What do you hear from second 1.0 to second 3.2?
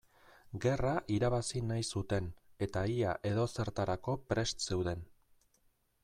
irabazi nahi zuten eta ia